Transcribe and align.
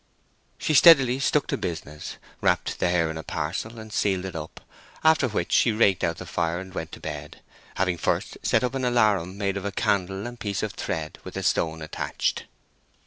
She 0.57 0.73
steadily 0.73 1.19
stuck 1.19 1.45
to 1.45 1.57
business, 1.57 2.17
wrapped 2.41 2.79
the 2.79 2.89
hair 2.89 3.11
in 3.11 3.19
a 3.19 3.23
parcel, 3.23 3.77
and 3.77 3.93
sealed 3.93 4.25
it 4.25 4.35
up, 4.35 4.59
after 5.03 5.27
which 5.27 5.51
she 5.51 5.71
raked 5.71 6.03
out 6.03 6.17
the 6.17 6.25
fire 6.25 6.59
and 6.59 6.73
went 6.73 6.91
to 6.93 6.99
bed, 6.99 7.39
having 7.75 7.97
first 7.99 8.35
set 8.41 8.63
up 8.63 8.73
an 8.73 8.83
alarum 8.83 9.37
made 9.37 9.57
of 9.57 9.63
a 9.63 9.71
candle 9.71 10.25
and 10.25 10.39
piece 10.39 10.63
of 10.63 10.71
thread, 10.73 11.19
with 11.23 11.37
a 11.37 11.43
stone 11.43 11.83
attached. 11.83 12.45